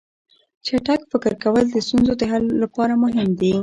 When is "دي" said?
3.41-3.53